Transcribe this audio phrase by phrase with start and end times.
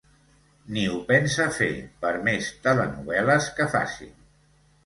[0.77, 1.69] Ni ho pensa fer,
[2.05, 4.13] per més telenovel·les que facin.